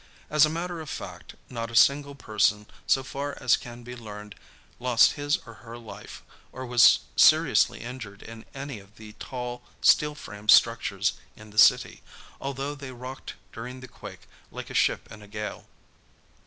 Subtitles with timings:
[0.31, 4.33] As a matter of fact, not a single person, so far as can be learned,
[4.79, 10.15] lost his or her life or was seriously injured in any of the tall, steel
[10.15, 12.01] frame structures in the city,
[12.39, 15.67] although they rocked during the quake like a ship in a gale.